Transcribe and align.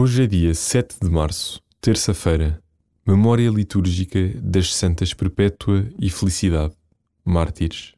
Hoje 0.00 0.22
é 0.22 0.26
dia 0.28 0.54
7 0.54 0.94
de 1.02 1.10
março, 1.10 1.60
terça-feira, 1.80 2.62
memória 3.04 3.50
litúrgica 3.50 4.30
das 4.40 4.72
Santas 4.72 5.12
Perpétua 5.12 5.88
e 5.98 6.08
Felicidade, 6.08 6.72
mártires. 7.24 7.94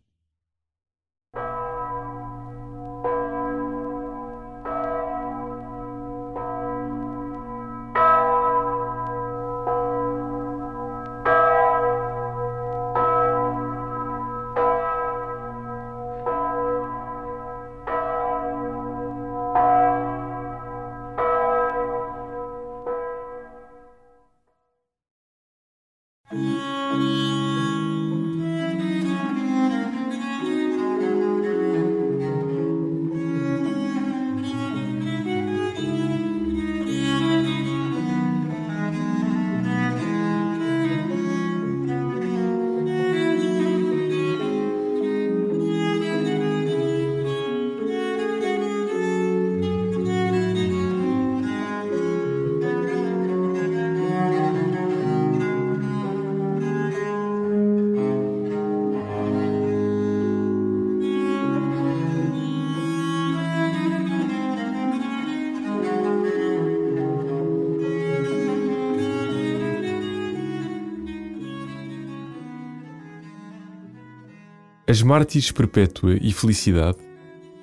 As 74.91 75.02
mártires 75.02 75.52
Perpétua 75.52 76.19
e 76.20 76.33
Felicidade, 76.33 76.98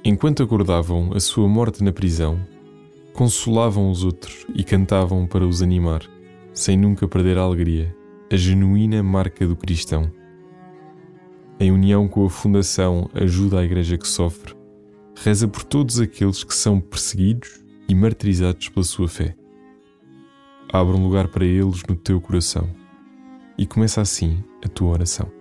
enquanto 0.02 0.42
aguardavam 0.42 1.12
a 1.14 1.20
sua 1.20 1.46
morte 1.46 1.84
na 1.84 1.92
prisão, 1.92 2.40
consolavam 3.12 3.92
os 3.92 4.06
outros 4.06 4.46
e 4.56 4.64
cantavam 4.64 5.28
para 5.28 5.46
os 5.46 5.62
animar, 5.62 6.04
sem 6.54 6.78
nunca 6.78 7.06
perder 7.06 7.38
a 7.38 7.42
alegria, 7.42 7.94
a 8.32 8.38
genuína 8.38 9.04
marca 9.04 9.46
do 9.46 9.58
cristão. 9.58 10.10
Em 11.60 11.70
união 11.70 12.08
com 12.08 12.26
a 12.26 12.30
Fundação 12.30 13.10
Ajuda 13.14 13.60
à 13.60 13.66
Igreja 13.66 13.98
que 13.98 14.08
Sofre, 14.08 14.56
reza 15.14 15.50
por 15.50 15.66
todos 15.66 16.00
aqueles 16.00 16.46
que 16.46 16.56
são 16.56 16.80
perseguidos 16.80 17.62
e 17.90 17.94
martirizados 17.94 18.70
pela 18.70 18.86
sua 18.86 19.10
fé. 19.10 19.36
Abre 20.72 20.96
um 20.96 21.04
lugar 21.04 21.28
para 21.28 21.44
eles 21.44 21.84
no 21.90 21.96
teu 21.98 22.22
coração 22.22 22.70
e 23.58 23.66
começa 23.66 24.00
assim 24.00 24.42
a 24.64 24.70
tua 24.70 24.92
oração. 24.92 25.37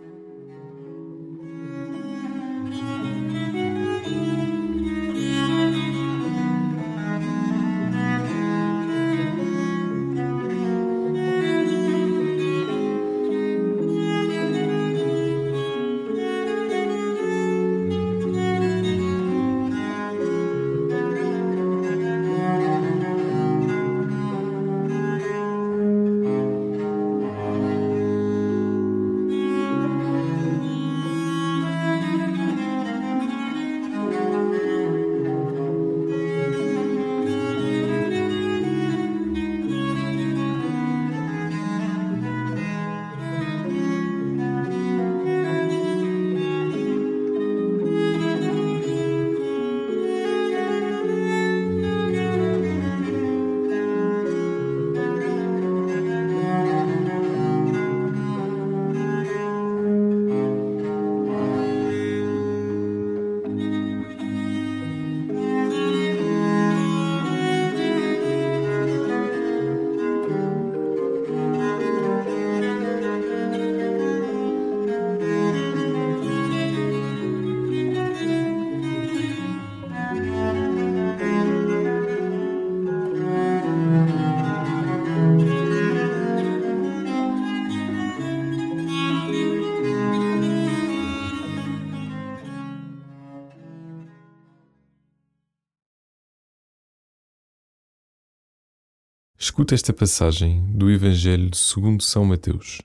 Escuta 99.38 99.74
esta 99.74 99.92
passagem 99.92 100.64
do 100.72 100.90
Evangelho 100.90 101.54
segundo 101.54 102.02
São 102.02 102.24
Mateus. 102.24 102.80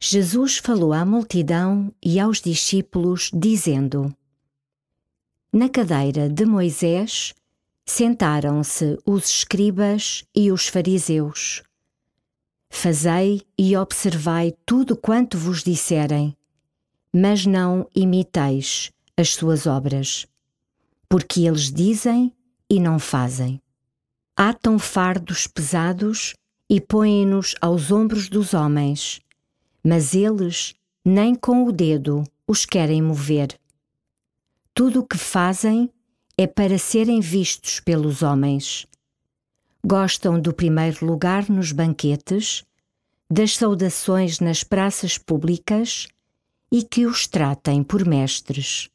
Jesus 0.00 0.58
falou 0.58 0.92
à 0.92 1.04
multidão 1.04 1.94
e 2.04 2.18
aos 2.18 2.40
discípulos, 2.40 3.30
dizendo: 3.32 4.12
Na 5.52 5.68
cadeira 5.68 6.28
de 6.28 6.44
Moisés 6.44 7.34
sentaram-se 7.86 8.98
os 9.06 9.28
escribas 9.28 10.24
e 10.34 10.50
os 10.50 10.66
fariseus. 10.66 11.62
Fazei 12.68 13.42
e 13.56 13.76
observai 13.76 14.52
tudo 14.66 14.96
quanto 14.96 15.38
vos 15.38 15.62
disserem, 15.62 16.36
mas 17.14 17.46
não 17.46 17.88
imiteis 17.94 18.90
as 19.16 19.34
suas 19.34 19.68
obras, 19.68 20.26
porque 21.08 21.42
eles 21.42 21.72
dizem 21.72 22.34
e 22.68 22.80
não 22.80 22.98
fazem 22.98 23.61
atam 24.36 24.78
fardos 24.78 25.46
pesados 25.46 26.34
e 26.68 26.80
põem-nos 26.80 27.54
aos 27.60 27.90
ombros 27.90 28.28
dos 28.28 28.54
homens, 28.54 29.20
mas 29.84 30.14
eles 30.14 30.74
nem 31.04 31.34
com 31.34 31.64
o 31.64 31.72
dedo 31.72 32.24
os 32.46 32.64
querem 32.64 33.02
mover. 33.02 33.58
Tudo 34.74 35.00
o 35.00 35.06
que 35.06 35.18
fazem 35.18 35.90
é 36.36 36.46
para 36.46 36.78
serem 36.78 37.20
vistos 37.20 37.78
pelos 37.80 38.22
homens. 38.22 38.86
Gostam 39.84 40.40
do 40.40 40.52
primeiro 40.52 41.04
lugar 41.04 41.48
nos 41.50 41.72
banquetes, 41.72 42.64
das 43.30 43.56
saudações 43.56 44.40
nas 44.40 44.64
praças 44.64 45.18
públicas 45.18 46.06
e 46.70 46.82
que 46.82 47.04
os 47.04 47.26
tratem 47.26 47.82
por 47.82 48.06
mestres. 48.06 48.88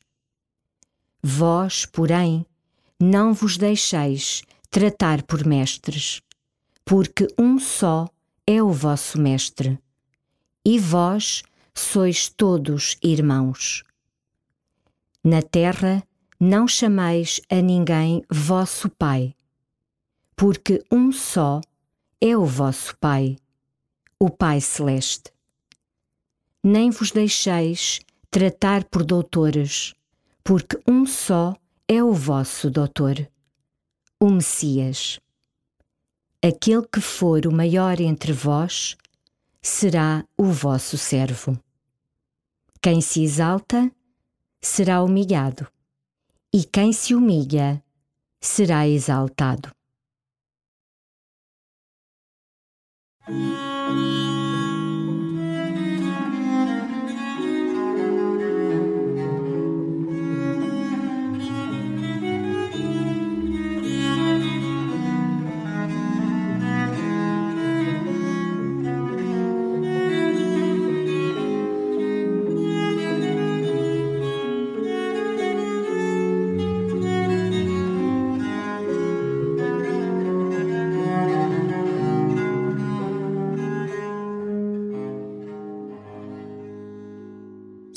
Vós, 1.21 1.85
porém, 1.85 2.45
não 2.99 3.33
vos 3.33 3.57
deixeis 3.57 4.41
tratar 4.69 5.23
por 5.23 5.45
mestres, 5.45 6.21
porque 6.83 7.27
um 7.37 7.59
só 7.59 8.07
é 8.45 8.61
o 8.61 8.71
vosso 8.71 9.19
mestre, 9.19 9.79
e 10.63 10.79
vós 10.79 11.43
sois 11.73 12.29
todos 12.29 12.97
irmãos. 13.01 13.83
Na 15.23 15.41
terra 15.41 16.03
não 16.39 16.67
chameis 16.67 17.41
a 17.49 17.61
ninguém 17.61 18.23
vosso 18.29 18.89
Pai, 18.89 19.35
porque 20.35 20.83
um 20.91 21.11
só 21.11 21.61
é 22.21 22.37
o 22.37 22.45
vosso 22.45 22.95
Pai, 22.97 23.37
o 24.19 24.29
Pai 24.29 24.61
Celeste. 24.61 25.31
Nem 26.63 26.89
vos 26.89 27.11
deixeis 27.11 27.99
tratar 28.29 28.83
por 28.85 29.03
doutores, 29.03 29.93
porque 30.43 30.79
um 30.87 31.05
só 31.05 31.55
é 31.87 32.03
o 32.03 32.13
vosso 32.13 32.69
doutor 32.69 33.27
o 34.19 34.29
Messias. 34.29 35.19
Aquele 36.43 36.87
que 36.87 37.01
for 37.01 37.45
o 37.45 37.51
maior 37.51 37.99
entre 37.99 38.31
vós 38.31 38.95
será 39.61 40.25
o 40.37 40.45
vosso 40.45 40.97
servo. 40.97 41.57
Quem 42.81 43.01
se 43.01 43.23
exalta 43.23 43.91
será 44.61 45.03
humilhado, 45.03 45.67
e 46.53 46.63
quem 46.63 46.93
se 46.93 47.13
humilha 47.13 47.83
será 48.39 48.87
exaltado. 48.87 49.71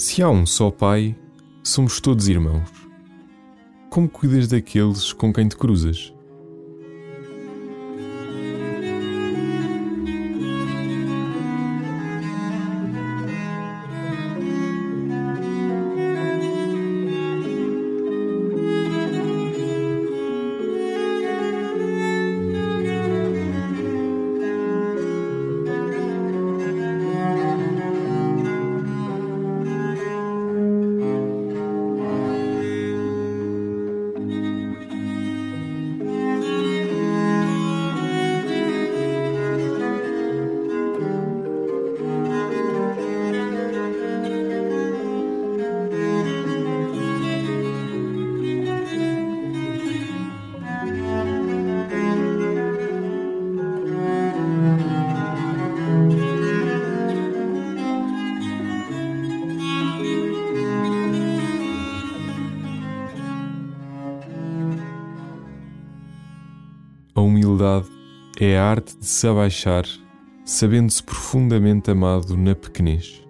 Se 0.01 0.23
há 0.23 0.31
um 0.31 0.47
só 0.47 0.71
Pai, 0.71 1.15
somos 1.63 2.01
todos 2.01 2.27
irmãos. 2.27 2.71
Como 3.91 4.09
cuidas 4.09 4.49
daqueles 4.49 5.13
com 5.13 5.31
quem 5.31 5.47
te 5.47 5.55
cruzas? 5.55 6.11
A 67.21 67.23
humildade 67.23 67.87
é 68.41 68.57
a 68.57 68.65
arte 68.65 68.97
de 68.99 69.05
se 69.05 69.29
abaixar, 69.29 69.85
sabendo-se 70.43 71.03
profundamente 71.03 71.91
amado 71.91 72.35
na 72.35 72.55
pequenez. 72.55 73.23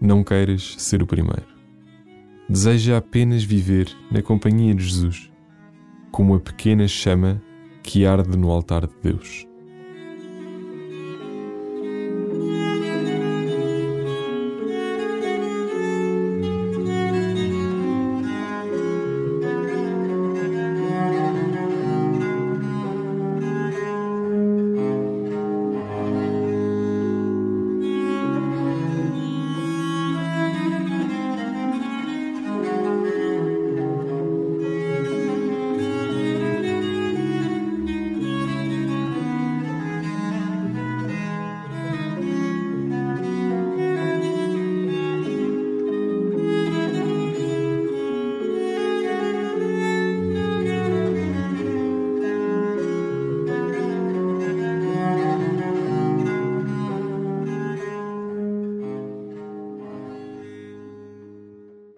Não 0.00 0.22
queiras 0.22 0.76
ser 0.78 1.02
o 1.02 1.08
primeiro. 1.08 1.48
Deseja 2.48 2.98
apenas 2.98 3.42
viver 3.42 3.88
na 4.12 4.22
companhia 4.22 4.72
de 4.76 4.84
Jesus, 4.84 5.28
como 6.12 6.36
a 6.36 6.38
pequena 6.38 6.86
chama 6.86 7.42
que 7.82 8.06
arde 8.06 8.38
no 8.38 8.48
altar 8.48 8.86
de 8.86 8.94
Deus. 9.02 9.44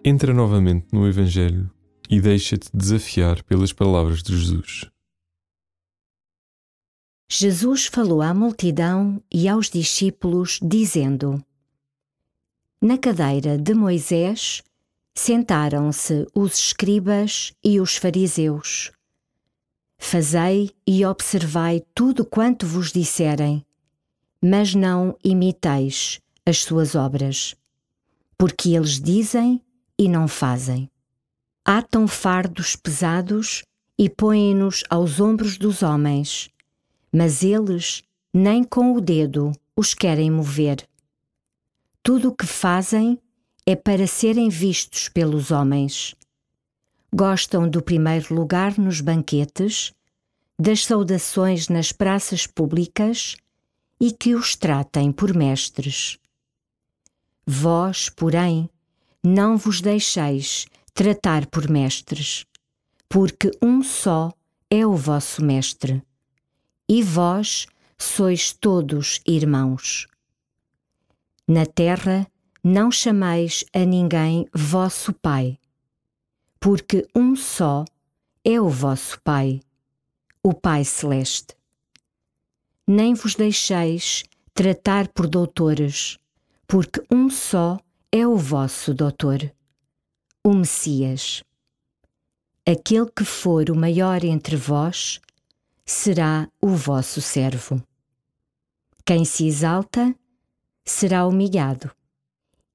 Entra 0.05 0.35
novamente 0.35 0.89
no 0.91 1.07
Evangelho 1.07 1.71
e 2.11 2.21
deixa-te 2.21 2.69
desafiar 2.75 3.41
pelas 3.45 3.73
palavras 3.73 4.21
de 4.21 4.37
Jesus. 4.37 4.91
Jesus 7.31 7.87
falou 7.87 8.21
à 8.21 8.35
multidão 8.35 9.23
e 9.33 9.49
aos 9.49 9.71
discípulos, 9.71 10.59
dizendo: 10.61 11.41
Na 12.81 12.99
cadeira 12.99 13.57
de 13.57 13.75
Moisés 13.75 14.65
sentaram-se 15.15 16.27
os 16.35 16.59
escribas 16.59 17.53
e 17.63 17.79
os 17.81 17.97
fariseus. 17.97 18.91
Fazei 19.99 20.73
e 20.85 21.07
observai 21.07 21.81
tudo 21.95 22.25
quanto 22.25 22.67
vos 22.67 22.91
disserem, 22.91 23.65
mas 24.43 24.75
não 24.75 25.17
imiteis 25.23 26.21
as 26.45 26.59
suas 26.59 26.97
obras, 26.97 27.55
porque 28.37 28.71
eles 28.71 29.01
dizem 29.01 29.63
e 30.03 30.09
não 30.09 30.27
fazem. 30.27 30.91
Atam 31.65 32.09
fardos 32.09 32.75
pesados 32.75 33.63
e 33.97 34.11
põem-nos 34.11 34.83
aos 34.91 35.21
ombros 35.21 35.57
dos 35.57 35.81
homens, 35.81 36.51
mas 37.13 37.45
eles 37.45 38.03
nem 38.35 38.65
com 38.65 38.95
o 38.95 39.01
dedo 39.01 39.53
os 39.77 39.95
querem 39.95 40.29
mover. 40.29 40.85
Tudo 42.03 42.31
o 42.31 42.35
que 42.35 42.47
fazem 42.47 43.17
é 43.65 43.77
para 43.77 44.09
serem 44.09 44.49
vistos 44.49 45.09
pelos 45.09 45.53
homens. 45.53 46.17
Gostam 47.15 47.69
do 47.69 47.81
primeiro 47.81 48.35
lugar 48.35 48.77
nos 48.77 49.01
banquetes, 49.01 49.93
das 50.59 50.85
saudações 50.85 51.69
nas 51.69 51.93
praças 51.93 52.45
públicas 52.45 53.37
e 54.01 54.11
que 54.11 54.35
os 54.35 54.57
tratem 54.57 55.13
por 55.13 55.33
mestres. 55.33 56.19
Vós, 57.47 58.09
porém, 58.09 58.69
não 59.25 59.57
vos 59.57 59.81
deixeis 59.81 60.67
tratar 60.93 61.47
por 61.47 61.71
mestres, 61.71 62.45
porque 63.09 63.51
um 63.63 63.83
só 63.83 64.33
é 64.69 64.85
o 64.85 64.97
vosso 64.97 65.45
mestre, 65.45 66.03
e 66.89 67.03
vós 67.03 67.67
sois 67.97 68.53
todos 68.53 69.21
irmãos. 69.27 70.09
Na 71.47 71.65
terra 71.65 72.27
não 72.65 72.91
chameis 72.91 73.65
a 73.73 73.85
ninguém 73.85 74.47
vosso 74.53 75.13
Pai, 75.13 75.59
porque 76.59 77.07
um 77.15 77.37
só 77.37 77.85
é 78.45 78.61
o 78.61 78.69
vosso 78.69 79.21
Pai, 79.23 79.61
o 80.43 80.53
Pai 80.53 80.85
Celeste. 80.85 81.57
Nem 82.87 83.15
vos 83.15 83.35
deixeis 83.37 84.25
tratar 84.53 85.09
por 85.09 85.29
doutores, 85.29 86.19
porque 86.67 87.05
um 87.11 87.31
só 87.31 87.79
é 88.15 88.27
o 88.27 88.37
vosso 88.37 88.93
doutor, 88.93 89.39
o 90.45 90.53
Messias. 90.53 91.43
Aquele 92.69 93.11
que 93.11 93.25
for 93.25 93.71
o 93.71 93.75
maior 93.75 94.23
entre 94.23 94.55
vós 94.55 95.19
será 95.85 96.47
o 96.61 96.69
vosso 96.69 97.23
servo. 97.23 97.83
Quem 99.05 99.25
se 99.25 99.47
exalta 99.47 100.15
será 100.85 101.27
humilhado, 101.27 101.91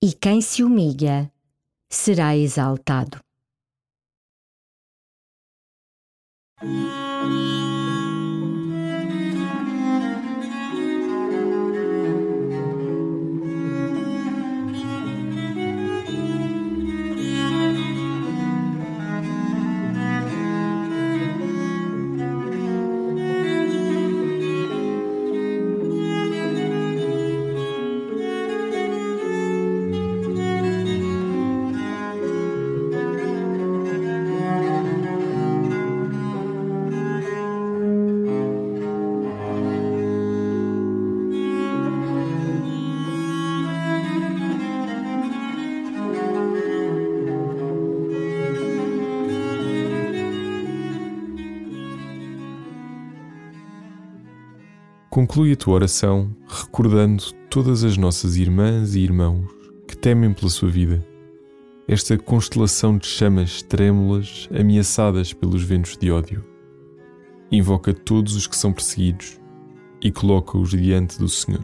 e 0.01 0.11
quem 0.11 0.41
se 0.41 0.63
humilha 0.63 1.31
será 1.87 2.35
exaltado. 2.35 3.19
Conclui 55.17 55.51
a 55.51 55.55
tua 55.55 55.73
oração 55.73 56.29
recordando 56.47 57.23
todas 57.49 57.83
as 57.83 57.97
nossas 57.97 58.35
irmãs 58.37 58.93
e 58.93 58.99
irmãos 58.99 59.47
que 59.87 59.97
temem 59.97 60.31
pela 60.31 60.47
sua 60.47 60.69
vida. 60.69 61.03
Esta 61.87 62.19
constelação 62.19 62.99
de 62.99 63.07
chamas 63.07 63.63
trêmulas 63.63 64.47
ameaçadas 64.55 65.33
pelos 65.33 65.63
ventos 65.63 65.97
de 65.97 66.11
ódio. 66.11 66.45
Invoca 67.51 67.95
todos 67.95 68.35
os 68.35 68.45
que 68.45 68.55
são 68.55 68.71
perseguidos 68.71 69.39
e 70.03 70.11
coloca-os 70.11 70.69
diante 70.69 71.17
do 71.17 71.27
Senhor. 71.27 71.63